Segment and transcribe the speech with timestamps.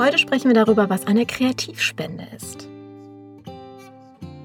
[0.00, 2.66] Heute sprechen wir darüber, was eine Kreativspende ist.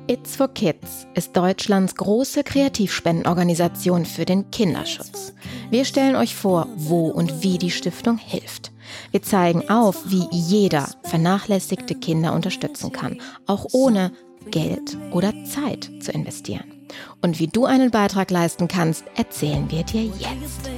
[0.05, 5.33] It's for Kids ist Deutschlands große Kreativspendenorganisation für den Kinderschutz.
[5.69, 8.73] Wir stellen euch vor, wo und wie die Stiftung hilft.
[9.11, 14.11] Wir zeigen auf, wie jeder vernachlässigte Kinder unterstützen kann, auch ohne
[14.51, 16.85] Geld oder Zeit zu investieren.
[17.21, 20.69] Und wie du einen Beitrag leisten kannst, erzählen wir dir jetzt.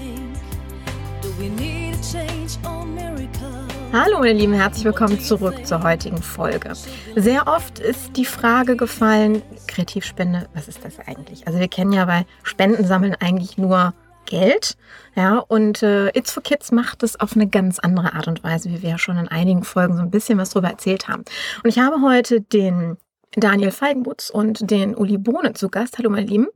[3.93, 6.73] Hallo meine Lieben, herzlich willkommen zurück zur heutigen Folge.
[7.15, 11.47] Sehr oft ist die Frage gefallen, Kreativspende, was ist das eigentlich?
[11.47, 13.93] Also wir kennen ja bei Spendensammeln eigentlich nur
[14.25, 14.77] Geld.
[15.15, 18.69] Ja, und äh, It's for Kids macht es auf eine ganz andere Art und Weise,
[18.69, 21.23] wie wir ja schon in einigen Folgen so ein bisschen was darüber erzählt haben.
[21.63, 22.97] Und ich habe heute den
[23.35, 25.97] Daniel Feigenbutz und den Uli Bohne zu Gast.
[25.97, 26.47] Hallo meine Lieben.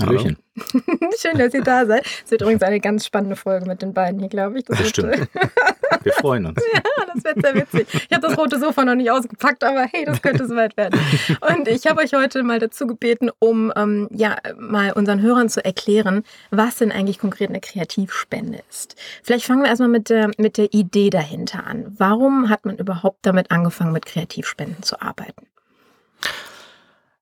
[0.00, 0.36] Hallöchen.
[1.18, 2.04] Schön, dass ihr da seid.
[2.24, 4.64] Es wird übrigens eine ganz spannende Folge mit den beiden hier, glaube ich.
[4.64, 5.28] Das, das stimmt.
[6.04, 6.62] Wir freuen uns.
[6.72, 6.80] Ja,
[7.12, 8.06] das wird sehr witzig.
[8.08, 11.00] Ich habe das rote Sofa noch nicht ausgepackt, aber hey, das könnte soweit werden.
[11.40, 15.64] Und ich habe euch heute mal dazu gebeten, um ähm, ja mal unseren Hörern zu
[15.64, 18.94] erklären, was denn eigentlich konkret eine Kreativspende ist.
[19.22, 21.94] Vielleicht fangen wir erstmal mit der, mit der Idee dahinter an.
[21.98, 25.46] Warum hat man überhaupt damit angefangen, mit Kreativspenden zu arbeiten?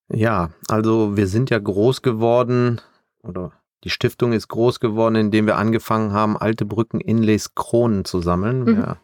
[0.09, 2.81] Ja, also wir sind ja groß geworden
[3.23, 3.53] oder
[3.85, 8.61] die Stiftung ist groß geworden, indem wir angefangen haben, alte Brücken, Inlays, Kronen zu sammeln.
[8.61, 8.67] Mhm.
[8.67, 8.97] Wir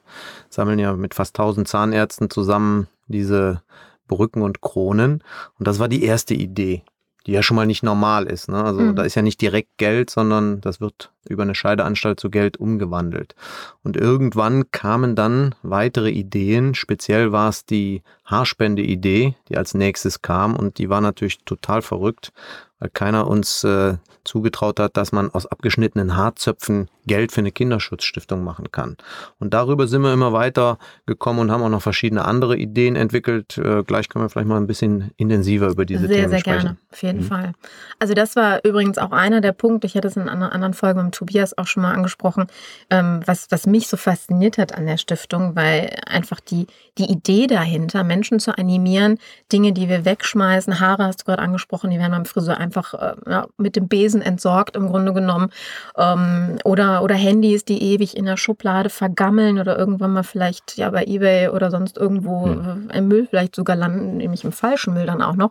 [0.48, 3.62] sammeln ja mit fast 1000 Zahnärzten zusammen diese
[4.08, 5.23] Brücken und Kronen.
[5.58, 6.83] Und das war die erste Idee
[7.27, 8.48] die ja schon mal nicht normal ist.
[8.48, 8.62] Ne?
[8.62, 8.97] Also mhm.
[8.97, 13.34] da ist ja nicht direkt Geld, sondern das wird über eine Scheideanstalt zu Geld umgewandelt.
[13.83, 16.75] Und irgendwann kamen dann weitere Ideen.
[16.75, 22.33] Speziell war es die Haarspende-Idee, die als nächstes kam und die war natürlich total verrückt,
[22.79, 28.45] weil keiner uns äh, zugetraut hat, dass man aus abgeschnittenen Haarzöpfen Geld für eine Kinderschutzstiftung
[28.45, 28.97] machen kann.
[29.39, 33.59] Und darüber sind wir immer weiter gekommen und haben auch noch verschiedene andere Ideen entwickelt.
[33.59, 36.61] Äh, gleich können wir vielleicht mal ein bisschen intensiver über diese sehr, Themen sehr sprechen.
[36.61, 37.25] Sehr, sehr gerne, auf jeden mhm.
[37.25, 37.53] Fall.
[37.98, 41.02] Also das war übrigens auch einer der Punkte, ich hatte es in einer anderen Folge
[41.02, 42.46] mit Tobias auch schon mal angesprochen,
[42.90, 46.67] ähm, was, was mich so fasziniert hat an der Stiftung, weil einfach die,
[46.98, 49.18] die Idee dahinter, Menschen zu animieren,
[49.52, 53.14] Dinge, die wir wegschmeißen, Haare hast du gerade angesprochen, die werden beim Friseur einfach äh,
[53.28, 55.51] ja, mit dem Besen entsorgt im Grunde genommen.
[55.96, 60.90] Ähm, oder oder, Handys, die ewig in der Schublade vergammeln oder irgendwann mal vielleicht ja
[60.90, 62.90] bei Ebay oder sonst irgendwo hm.
[62.92, 65.51] im Müll vielleicht sogar landen, nämlich im falschen Müll dann auch noch,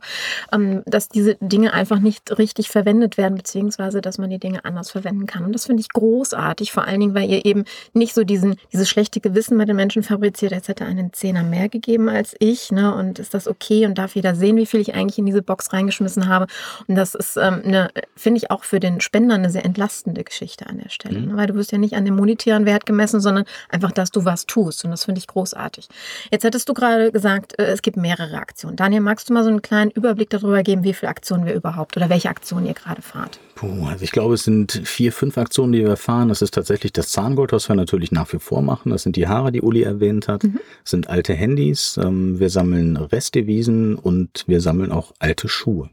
[0.51, 4.91] ähm, dass diese Dinge einfach nicht richtig verwendet werden, beziehungsweise dass man die Dinge anders
[4.91, 5.45] verwenden kann.
[5.51, 8.87] Und das finde ich großartig, vor allen Dingen, weil ihr eben nicht so diesen, dieses
[8.87, 12.95] schlechte Gewissen bei den Menschen fabriziert, als hätte einen Zehner mehr gegeben als ich, ne?
[12.95, 15.73] Und ist das okay und darf jeder sehen, wie viel ich eigentlich in diese Box
[15.73, 16.47] reingeschmissen habe.
[16.87, 20.67] Und das ist, ähm, eine, finde ich, auch für den Spender eine sehr entlastende Geschichte
[20.67, 21.19] an der Stelle.
[21.19, 21.27] Mhm.
[21.27, 21.35] Ne?
[21.35, 24.45] Weil du wirst ja nicht an dem monetären Wert gemessen, sondern einfach, dass du was
[24.45, 24.85] tust.
[24.85, 25.89] Und das finde ich großartig.
[26.31, 28.77] Jetzt hättest du gerade gesagt, äh, es gibt mehrere Aktionen.
[28.77, 31.97] Daniel, magst du mal so einen kleinen Überblick darüber geben, wie viele Aktionen wir überhaupt
[31.97, 33.41] oder welche Aktionen ihr gerade fahrt?
[33.61, 36.29] Puh, also ich glaube, es sind vier, fünf Aktionen, die wir fahren.
[36.29, 38.89] Das ist tatsächlich das Zahngold, was wir natürlich nach wie vor machen.
[38.89, 40.43] Das sind die Haare, die Uli erwähnt hat.
[40.43, 40.59] Mhm.
[40.81, 41.95] Das sind alte Handys.
[42.01, 45.91] Ähm, wir sammeln Restdevisen und wir sammeln auch alte Schuhe.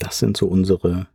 [0.00, 1.06] Das sind so unsere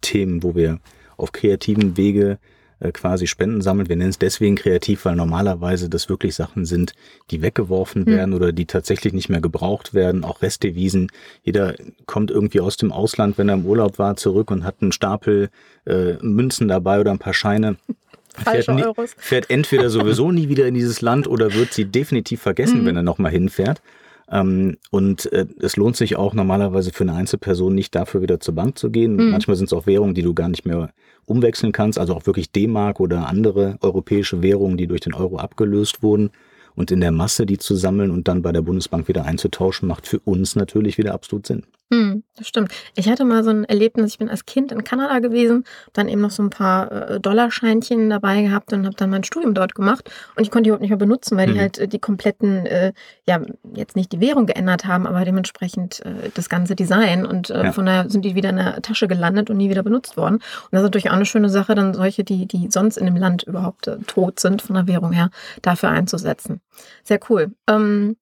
[0.00, 0.78] Themen, wo wir
[1.16, 2.38] auf kreativen Wege
[2.80, 3.88] äh, quasi Spenden sammeln.
[3.88, 6.94] Wir nennen es deswegen kreativ, weil normalerweise das wirklich Sachen sind,
[7.30, 8.06] die weggeworfen mhm.
[8.06, 10.24] werden oder die tatsächlich nicht mehr gebraucht werden.
[10.24, 11.08] Auch Restdevisen.
[11.42, 11.74] Jeder
[12.06, 15.50] kommt irgendwie aus dem Ausland, wenn er im Urlaub war, zurück und hat einen Stapel
[15.86, 17.76] äh, Münzen dabei oder ein paar Scheine.
[18.32, 18.84] Fährt, nie,
[19.16, 22.86] fährt, entweder sowieso nie wieder in dieses Land oder wird sie definitiv vergessen, mhm.
[22.86, 23.82] wenn er nochmal hinfährt.
[24.30, 28.54] Ähm, und äh, es lohnt sich auch normalerweise für eine Einzelperson nicht dafür wieder zur
[28.54, 29.16] Bank zu gehen.
[29.16, 29.30] Mhm.
[29.30, 30.90] Manchmal sind es auch Währungen, die du gar nicht mehr
[31.26, 36.02] umwechseln kannst, also auch wirklich D-Mark oder andere europäische Währungen, die durch den Euro abgelöst
[36.02, 36.30] wurden.
[36.76, 40.06] Und in der Masse die zu sammeln und dann bei der Bundesbank wieder einzutauschen, macht
[40.06, 41.64] für uns natürlich wieder absolut Sinn.
[41.92, 42.72] Hm, das stimmt.
[42.94, 46.20] Ich hatte mal so ein Erlebnis, ich bin als Kind in Kanada gewesen, dann eben
[46.20, 50.08] noch so ein paar äh, Dollarscheinchen dabei gehabt und habe dann mein Studium dort gemacht
[50.36, 51.54] und ich konnte die überhaupt nicht mehr benutzen, weil mhm.
[51.54, 52.92] die halt äh, die kompletten, äh,
[53.26, 53.40] ja,
[53.74, 57.72] jetzt nicht die Währung geändert haben, aber dementsprechend äh, das ganze Design und ja.
[57.72, 60.34] von daher sind die wieder in der Tasche gelandet und nie wieder benutzt worden.
[60.34, 63.16] Und das ist natürlich auch eine schöne Sache, dann solche, die, die sonst in dem
[63.16, 65.30] Land überhaupt tot sind von der Währung her,
[65.62, 66.60] dafür einzusetzen.
[67.02, 67.50] Sehr cool.
[67.68, 68.16] Ähm,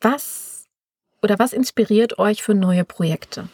[0.00, 0.57] was
[1.22, 3.48] oder was inspiriert euch für neue Projekte?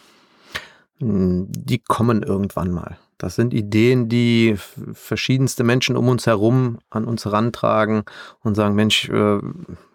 [0.99, 2.99] Hm, die kommen irgendwann mal.
[3.19, 4.57] Das sind Ideen, die
[4.93, 8.05] verschiedenste Menschen um uns herum an uns herantragen
[8.43, 9.39] und sagen, Mensch, äh,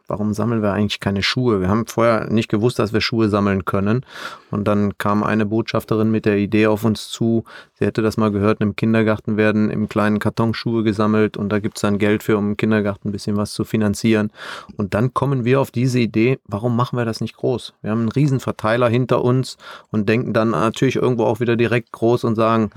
[0.09, 1.61] warum sammeln wir eigentlich keine Schuhe?
[1.61, 4.05] Wir haben vorher nicht gewusst, dass wir Schuhe sammeln können.
[4.51, 8.31] Und dann kam eine Botschafterin mit der Idee auf uns zu, sie hätte das mal
[8.31, 12.37] gehört, im Kindergarten werden im kleinen Karton Schuhe gesammelt und da gibt's dann Geld für,
[12.37, 14.31] um im Kindergarten ein bisschen was zu finanzieren.
[14.75, 17.73] Und dann kommen wir auf diese Idee, warum machen wir das nicht groß?
[17.81, 19.57] Wir haben einen riesen Verteiler hinter uns
[19.91, 22.71] und denken dann natürlich irgendwo auch wieder direkt groß und sagen,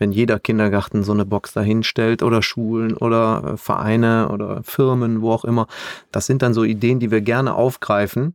[0.00, 5.30] wenn jeder Kindergarten so eine Box dahinstellt oder Schulen oder äh, Vereine oder Firmen, wo
[5.30, 5.68] auch immer.
[6.10, 8.34] Das sind dann so Ideen, die wir gerne aufgreifen.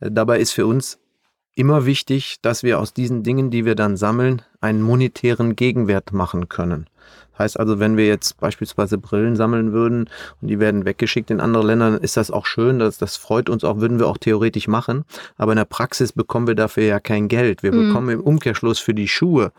[0.00, 0.98] Äh, dabei ist für uns
[1.54, 6.48] immer wichtig, dass wir aus diesen Dingen, die wir dann sammeln, einen monetären Gegenwert machen
[6.48, 6.88] können.
[7.38, 10.08] Heißt also, wenn wir jetzt beispielsweise Brillen sammeln würden
[10.40, 13.64] und die werden weggeschickt in andere Länder, ist das auch schön, das, das freut uns
[13.64, 15.04] auch, würden wir auch theoretisch machen.
[15.36, 17.62] Aber in der Praxis bekommen wir dafür ja kein Geld.
[17.62, 17.88] Wir mhm.
[17.88, 19.52] bekommen im Umkehrschluss für die Schuhe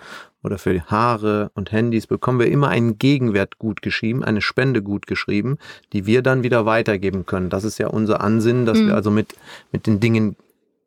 [0.46, 5.08] oder für Haare und Handys bekommen wir immer einen Gegenwert gut geschrieben, eine Spende gut
[5.08, 5.58] geschrieben,
[5.92, 7.50] die wir dann wieder weitergeben können.
[7.50, 8.88] Das ist ja unser Ansinnen, dass mhm.
[8.88, 9.34] wir also mit,
[9.72, 10.36] mit den Dingen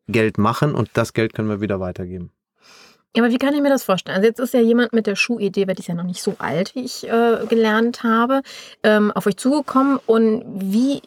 [0.07, 2.31] Geld machen und das Geld können wir wieder weitergeben.
[3.15, 4.15] Ja, aber wie kann ich mir das vorstellen?
[4.15, 6.35] Also jetzt ist ja jemand mit der Schuhidee, weil die ist ja noch nicht so
[6.37, 8.41] alt, wie ich äh, gelernt habe,
[8.83, 9.99] ähm, auf euch zugekommen.
[10.05, 11.01] Und wie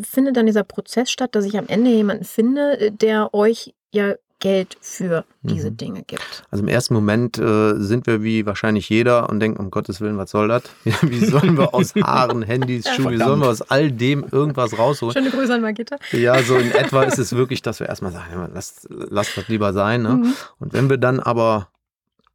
[0.00, 4.76] findet dann dieser Prozess statt, dass ich am Ende jemanden finde, der euch ja Geld
[4.80, 5.76] für diese mhm.
[5.76, 6.44] Dinge gibt.
[6.50, 10.16] Also im ersten Moment äh, sind wir wie wahrscheinlich jeder und denken, um Gottes Willen,
[10.16, 10.62] was soll das?
[11.02, 15.14] wie sollen wir aus Haaren, Handys, Schuhe, wie sollen wir aus all dem irgendwas rausholen?
[15.14, 15.96] Schöne Grüße an Margitta.
[16.12, 19.72] Ja, so in etwa ist es wirklich, dass wir erstmal sagen, lasst, lasst das lieber
[19.72, 20.02] sein.
[20.02, 20.14] Ne?
[20.14, 20.34] Mhm.
[20.58, 21.68] Und wenn wir dann aber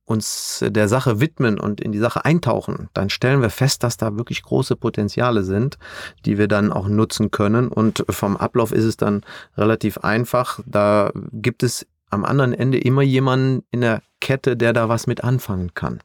[0.05, 4.17] uns der Sache widmen und in die Sache eintauchen, dann stellen wir fest, dass da
[4.17, 5.77] wirklich große Potenziale sind,
[6.25, 7.69] die wir dann auch nutzen können.
[7.69, 9.21] Und vom Ablauf ist es dann
[9.57, 10.59] relativ einfach.
[10.65, 15.24] Da gibt es am anderen Ende immer jemanden in der Kette, der da was mit
[15.24, 16.00] anfangen kann.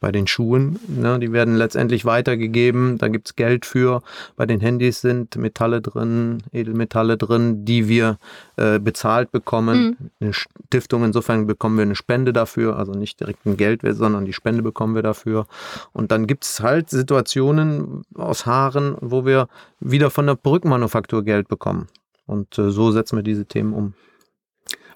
[0.00, 4.02] Bei den Schuhen, ne, die werden letztendlich weitergegeben, da gibt's Geld für.
[4.34, 8.18] Bei den Handys sind Metalle drin, Edelmetalle drin, die wir
[8.56, 9.96] äh, bezahlt bekommen.
[10.00, 10.10] Mhm.
[10.18, 14.32] Eine Stiftung, insofern bekommen wir eine Spende dafür, also nicht direkt ein Geld, sondern die
[14.32, 15.46] Spende bekommen wir dafür.
[15.92, 19.46] Und dann gibt's halt Situationen aus Haaren, wo wir
[19.78, 21.86] wieder von der Brückenmanufaktur Geld bekommen.
[22.26, 23.94] Und äh, so setzen wir diese Themen um.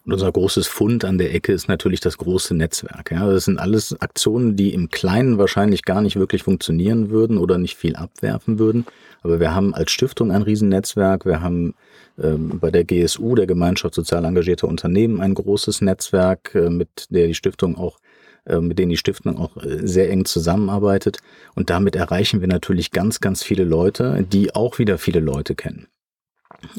[0.06, 3.10] Und unser großes Fund an der Ecke ist natürlich das große Netzwerk.
[3.10, 7.58] Ja, das sind alles Aktionen, die im Kleinen wahrscheinlich gar nicht wirklich funktionieren würden oder
[7.58, 8.86] nicht viel abwerfen würden.
[9.22, 11.26] Aber wir haben als Stiftung ein Riesennetzwerk.
[11.26, 11.74] Wir haben
[12.22, 17.26] ähm, bei der GSU, der Gemeinschaft sozial engagierter Unternehmen, ein großes Netzwerk, äh, mit der
[17.26, 17.98] die Stiftung auch
[18.46, 21.18] äh, mit denen die Stiftung auch äh, sehr eng zusammenarbeitet.
[21.56, 25.88] Und damit erreichen wir natürlich ganz, ganz viele Leute, die auch wieder viele Leute kennen.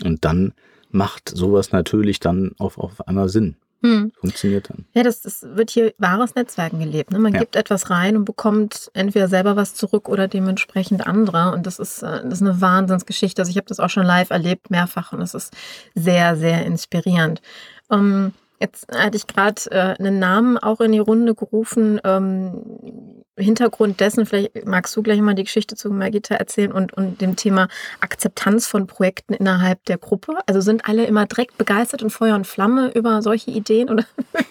[0.05, 0.53] Und dann
[0.89, 3.55] macht sowas natürlich dann auf, auf einmal Sinn.
[3.83, 4.11] Hm.
[4.19, 4.85] Funktioniert dann.
[4.93, 7.11] Ja, das, das wird hier wahres Netzwerken gelebt.
[7.11, 7.19] Ne?
[7.19, 7.39] Man ja.
[7.39, 11.51] gibt etwas rein und bekommt entweder selber was zurück oder dementsprechend andere.
[11.51, 13.41] Und das ist, äh, das ist eine Wahnsinnsgeschichte.
[13.41, 15.55] Also ich habe das auch schon live erlebt, mehrfach, und es ist
[15.93, 17.41] sehr, sehr inspirierend.
[17.91, 22.01] Ähm, Jetzt hatte ich gerade äh, einen Namen auch in die Runde gerufen.
[22.03, 27.21] Ähm, Hintergrund dessen, vielleicht magst du gleich mal die Geschichte zu Margita erzählen und, und
[27.21, 27.67] dem Thema
[28.01, 30.39] Akzeptanz von Projekten innerhalb der Gruppe.
[30.47, 34.05] Also sind alle immer direkt begeistert und Feuer und Flamme über solche Ideen oder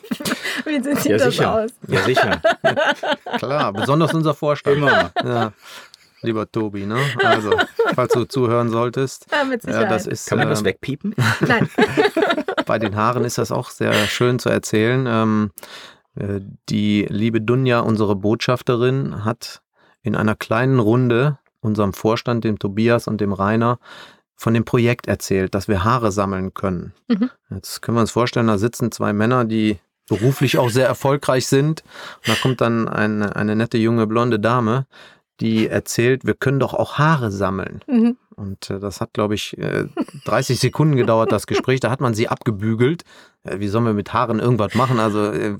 [0.64, 1.52] wie sieht ja, das sicher.
[1.52, 1.70] aus?
[1.88, 2.40] Ja, sicher.
[3.38, 4.76] Klar, besonders unser Vorstand.
[4.76, 5.10] Immer.
[5.24, 5.52] Ja
[6.22, 6.98] lieber Tobi, ne?
[7.22, 7.52] Also,
[7.94, 9.26] falls du zuhören solltest.
[9.30, 9.84] Ja, mit Sicherheit.
[9.84, 11.14] Ja, das ist, Kann man das wegpiepen?
[11.40, 11.68] Nein.
[12.66, 15.06] bei den Haaren ist das auch sehr schön zu erzählen.
[15.08, 15.50] Ähm,
[16.16, 19.62] äh, die liebe Dunja, unsere Botschafterin, hat
[20.02, 23.78] in einer kleinen Runde unserem Vorstand, dem Tobias und dem Rainer,
[24.36, 26.92] von dem Projekt erzählt, dass wir Haare sammeln können.
[27.08, 27.30] Mhm.
[27.50, 31.82] Jetzt können wir uns vorstellen, da sitzen zwei Männer, die beruflich auch sehr erfolgreich sind.
[32.18, 34.86] Und da kommt dann eine, eine nette junge blonde Dame,
[35.40, 37.80] die erzählt, wir können doch auch Haare sammeln.
[37.86, 38.16] Mhm.
[38.36, 39.84] Und äh, das hat, glaube ich, äh,
[40.24, 41.80] 30 Sekunden gedauert, das Gespräch.
[41.80, 43.04] Da hat man sie abgebügelt.
[43.44, 45.00] Äh, wie sollen wir mit Haaren irgendwas machen?
[45.00, 45.56] Also äh,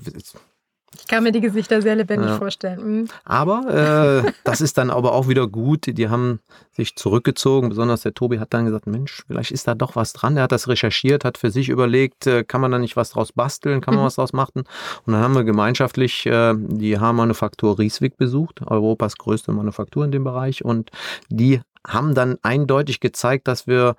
[0.95, 2.37] ich kann mir die Gesichter sehr lebendig ja.
[2.37, 2.99] vorstellen.
[3.01, 3.07] Mhm.
[3.25, 5.85] Aber äh, das ist dann aber auch wieder gut.
[5.85, 6.39] Die haben
[6.71, 7.69] sich zurückgezogen.
[7.69, 10.35] Besonders der Tobi hat dann gesagt, Mensch, vielleicht ist da doch was dran.
[10.35, 13.31] Der hat das recherchiert, hat für sich überlegt, äh, kann man da nicht was draus
[13.31, 14.07] basteln, kann man mhm.
[14.07, 14.63] was draus machen.
[15.05, 20.23] Und dann haben wir gemeinschaftlich äh, die Haarmanufaktur Rieswig besucht, Europas größte Manufaktur in dem
[20.23, 20.63] Bereich.
[20.63, 20.91] Und
[21.29, 23.95] die haben dann eindeutig gezeigt, dass wir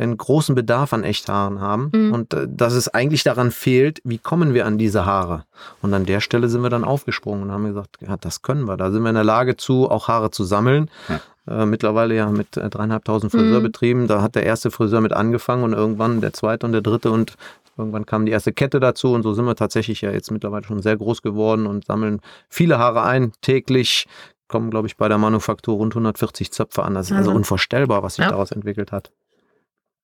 [0.00, 2.12] einen großen Bedarf an Echthaaren haben mhm.
[2.12, 5.44] und äh, dass es eigentlich daran fehlt, wie kommen wir an diese Haare?
[5.82, 8.76] Und an der Stelle sind wir dann aufgesprungen und haben gesagt, ja, das können wir.
[8.76, 10.90] Da sind wir in der Lage zu, auch Haare zu sammeln.
[11.08, 11.62] Ja.
[11.62, 14.04] Äh, mittlerweile ja mit äh, dreieinhalbtausend Friseurbetrieben.
[14.04, 14.08] Mhm.
[14.08, 17.36] Da hat der erste Friseur mit angefangen und irgendwann der zweite und der dritte und
[17.78, 20.82] Irgendwann kam die erste Kette dazu und so sind wir tatsächlich ja jetzt mittlerweile schon
[20.82, 24.06] sehr groß geworden und sammeln viele Haare ein, täglich
[24.48, 26.92] kommen, glaube ich, bei der Manufaktur rund 140 Zöpfe an.
[26.92, 28.30] Das ist also, also unvorstellbar, was sich ja.
[28.30, 29.12] daraus entwickelt hat.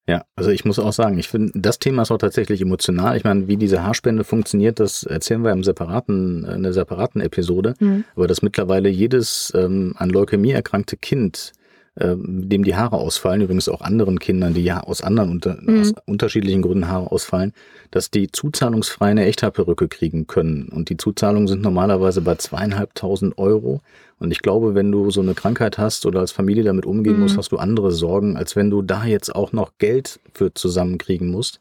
[0.09, 3.17] Ja, also ich muss auch sagen, ich finde, das Thema ist auch tatsächlich emotional.
[3.17, 7.75] Ich meine, wie diese Haarspende funktioniert, das erzählen wir im separaten, in einer separaten Episode.
[7.81, 8.05] Mhm.
[8.15, 11.53] Aber dass mittlerweile jedes ähm, an Leukämie erkrankte Kind
[11.99, 15.81] ähm, dem die Haare ausfallen, übrigens auch anderen Kindern, die ja aus anderen unter, mhm.
[15.81, 17.55] aus unterschiedlichen Gründen Haare ausfallen,
[17.91, 20.69] dass die zuzahlungsfrei eine Echthaarperücke kriegen können.
[20.69, 23.81] Und die Zuzahlungen sind normalerweise bei zweieinhalbtausend Euro.
[24.19, 27.23] Und ich glaube, wenn du so eine Krankheit hast oder als Familie damit umgehen mhm.
[27.23, 31.31] musst, hast du andere Sorgen, als wenn du da jetzt auch noch Geld für zusammenkriegen
[31.31, 31.61] musst.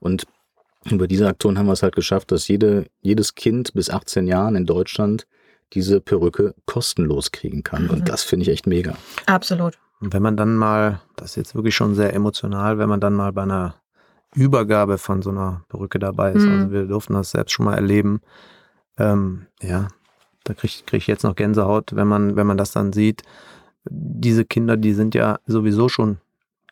[0.00, 0.26] Und
[0.90, 4.56] über diese Aktion haben wir es halt geschafft, dass jede, jedes Kind bis 18 Jahren
[4.56, 5.26] in Deutschland
[5.72, 7.84] diese Perücke kostenlos kriegen kann.
[7.84, 7.90] Mhm.
[7.90, 8.94] Und das finde ich echt mega.
[9.26, 9.78] Absolut.
[10.00, 13.14] Und wenn man dann mal, das ist jetzt wirklich schon sehr emotional, wenn man dann
[13.14, 13.76] mal bei einer
[14.34, 16.52] Übergabe von so einer Perücke dabei ist, mhm.
[16.52, 18.20] also wir durften das selbst schon mal erleben,
[18.98, 19.88] ähm, ja,
[20.44, 23.22] da kriege krieg ich jetzt noch Gänsehaut, wenn man, wenn man das dann sieht.
[23.88, 26.18] Diese Kinder, die sind ja sowieso schon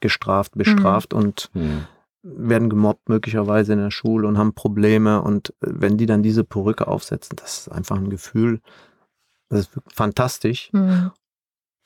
[0.00, 1.18] gestraft, bestraft mhm.
[1.18, 1.86] und mhm.
[2.24, 5.22] Werden gemobbt möglicherweise in der Schule und haben Probleme.
[5.22, 8.60] Und wenn die dann diese Perücke aufsetzen, das ist einfach ein Gefühl,
[9.50, 10.70] das ist fantastisch.
[10.72, 11.12] Mhm.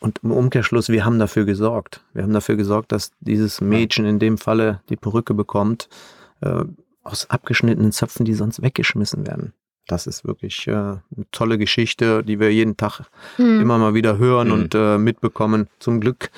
[0.01, 2.05] Und im Umkehrschluss, wir haben dafür gesorgt.
[2.15, 5.89] Wir haben dafür gesorgt, dass dieses Mädchen in dem Falle die Perücke bekommt,
[6.41, 6.65] äh,
[7.03, 9.55] aus abgeschnittenen Zöpfen, die sonst weggeschmissen werden.
[9.89, 11.01] Das ist wirklich äh, eine
[11.33, 13.01] tolle Geschichte, die wir jeden Tag
[13.39, 13.61] mhm.
[13.61, 14.55] immer mal wieder hören mhm.
[14.55, 15.69] und äh, mitbekommen.
[15.81, 16.31] Zum Glück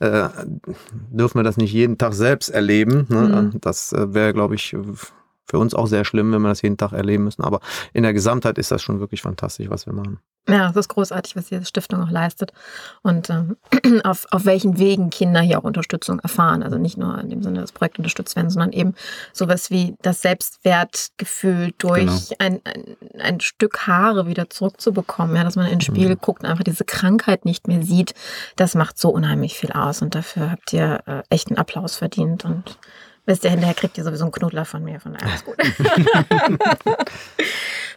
[0.00, 0.28] äh,
[1.10, 3.06] dürfen wir das nicht jeden Tag selbst erleben.
[3.08, 3.50] Ne?
[3.52, 3.60] Mhm.
[3.60, 4.76] Das äh, wäre, glaube ich,
[5.48, 7.42] für uns auch sehr schlimm, wenn wir das jeden Tag erleben müssen.
[7.42, 7.60] Aber
[7.92, 10.20] in der Gesamtheit ist das schon wirklich fantastisch, was wir machen.
[10.48, 12.52] Ja, es ist großartig, was diese Stiftung auch leistet
[13.02, 13.58] und ähm,
[14.04, 16.62] auf, auf welchen Wegen Kinder hier auch Unterstützung erfahren.
[16.62, 18.94] Also nicht nur in dem Sinne, dass Projekte unterstützt werden, sondern eben
[19.34, 22.36] sowas wie das Selbstwertgefühl durch genau.
[22.38, 25.36] ein, ein, ein, Stück Haare wieder zurückzubekommen.
[25.36, 26.20] Ja, dass man in den Spiegel mhm.
[26.20, 28.14] guckt und einfach diese Krankheit nicht mehr sieht.
[28.56, 32.46] Das macht so unheimlich viel aus und dafür habt ihr äh, echt einen Applaus verdient
[32.46, 32.78] und
[33.28, 35.58] Wisst ihr, hinterher kriegt ihr sowieso einen Knuddler von mir, von daher ist gut.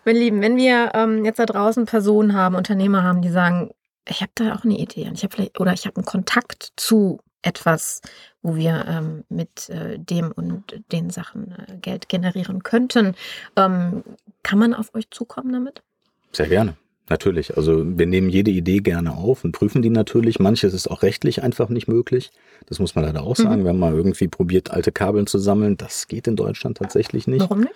[0.06, 3.72] Meine Lieben, wenn wir ähm, jetzt da draußen Personen haben, Unternehmer haben, die sagen,
[4.06, 6.74] ich habe da auch eine Idee und ich habe vielleicht oder ich habe einen Kontakt
[6.76, 8.02] zu etwas,
[8.42, 13.16] wo wir ähm, mit äh, dem und den Sachen äh, Geld generieren könnten,
[13.56, 14.04] ähm,
[14.44, 15.82] kann man auf euch zukommen damit?
[16.34, 16.76] Sehr gerne.
[17.12, 17.58] Natürlich.
[17.58, 20.40] Also wir nehmen jede Idee gerne auf und prüfen die natürlich.
[20.40, 22.32] Manches ist auch rechtlich einfach nicht möglich.
[22.68, 23.60] Das muss man leider auch sagen.
[23.60, 23.64] Mhm.
[23.66, 25.76] Wir haben mal irgendwie probiert, alte Kabeln zu sammeln.
[25.76, 27.42] Das geht in Deutschland tatsächlich nicht.
[27.42, 27.74] Warum nicht?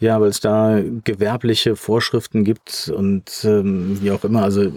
[0.00, 4.42] Ja, weil es da gewerbliche Vorschriften gibt und ähm, wie auch immer.
[4.42, 4.72] Also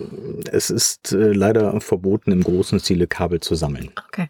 [0.51, 3.91] es ist äh, leider verboten, im großen Stile Kabel zu sammeln.
[4.09, 4.27] Okay.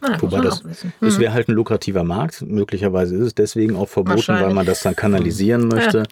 [0.00, 0.62] Ah, Wobei das,
[1.00, 2.42] das wäre halt ein lukrativer Markt.
[2.42, 5.98] Möglicherweise ist es deswegen auch verboten, weil man das dann kanalisieren möchte.
[5.98, 6.04] Ja.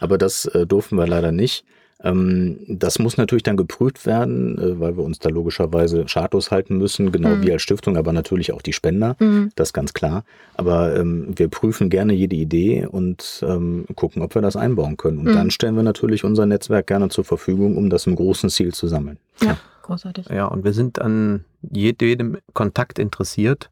[0.00, 1.64] Aber das äh, durften wir leider nicht.
[2.06, 6.78] Ähm, das muss natürlich dann geprüft werden, äh, weil wir uns da logischerweise schadlos halten
[6.78, 7.42] müssen, genau mhm.
[7.42, 9.50] wie als Stiftung, aber natürlich auch die Spender, mhm.
[9.56, 10.24] das ist ganz klar.
[10.54, 15.18] Aber ähm, wir prüfen gerne jede Idee und ähm, gucken, ob wir das einbauen können.
[15.18, 15.34] Und mhm.
[15.34, 18.86] dann stellen wir natürlich unser Netzwerk gerne zur Verfügung, um das im großen Ziel zu
[18.86, 19.18] sammeln.
[19.40, 19.58] Ja, ja.
[19.82, 20.28] großartig.
[20.28, 23.70] Ja, und wir sind an jedem Kontakt interessiert.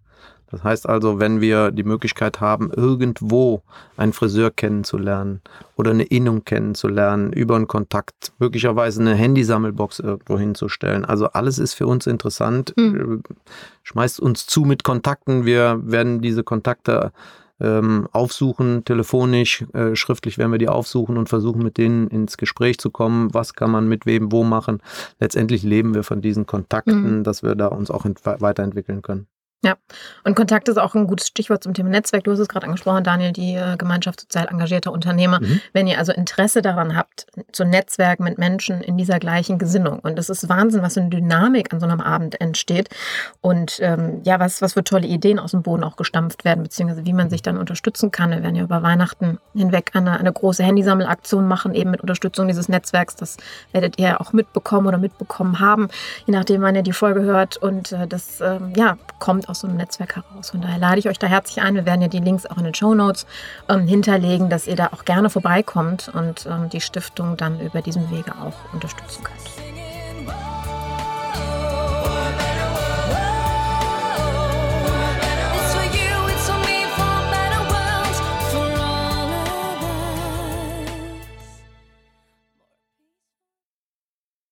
[0.54, 3.62] Das heißt also, wenn wir die Möglichkeit haben, irgendwo
[3.96, 5.42] einen Friseur kennenzulernen
[5.74, 11.04] oder eine Innung kennenzulernen, über einen Kontakt, möglicherweise eine Handysammelbox irgendwo hinzustellen.
[11.04, 12.72] Also alles ist für uns interessant.
[12.76, 13.24] Mhm.
[13.82, 15.44] Schmeißt uns zu mit Kontakten.
[15.44, 17.10] Wir werden diese Kontakte
[17.58, 22.78] ähm, aufsuchen, telefonisch, äh, schriftlich werden wir die aufsuchen und versuchen mit denen ins Gespräch
[22.78, 23.34] zu kommen.
[23.34, 24.80] Was kann man mit wem wo machen?
[25.18, 27.24] Letztendlich leben wir von diesen Kontakten, mhm.
[27.24, 29.26] dass wir da uns auch weiterentwickeln können.
[29.64, 29.76] Ja,
[30.24, 32.24] und Kontakt ist auch ein gutes Stichwort zum Thema Netzwerk.
[32.24, 35.40] Du hast es gerade angesprochen, Daniel, die äh, Gemeinschaft sozial engagierter Unternehmer.
[35.40, 35.62] Mhm.
[35.72, 40.00] Wenn ihr also Interesse daran habt, zu Netzwerken mit Menschen in dieser gleichen Gesinnung.
[40.00, 42.90] Und es ist Wahnsinn, was für eine Dynamik an so einem Abend entsteht.
[43.40, 47.06] Und ähm, ja, was, was für tolle Ideen aus dem Boden auch gestampft werden, beziehungsweise
[47.06, 48.32] wie man sich dann unterstützen kann.
[48.32, 52.68] Wir werden ja über Weihnachten hinweg eine, eine große Handysammelaktion machen, eben mit Unterstützung dieses
[52.68, 53.16] Netzwerks.
[53.16, 53.38] Das
[53.72, 55.88] werdet ihr auch mitbekommen oder mitbekommen haben,
[56.26, 57.56] je nachdem, wann ihr die Folge hört.
[57.56, 60.50] Und äh, das ähm, ja, kommt aus aus so einem Netzwerk heraus.
[60.50, 61.76] Von daher lade ich euch da herzlich ein.
[61.76, 63.24] Wir werden ja die Links auch in den Show Notes
[63.68, 68.10] ähm, hinterlegen, dass ihr da auch gerne vorbeikommt und ähm, die Stiftung dann über diesen
[68.10, 69.63] Wege auch unterstützen könnt.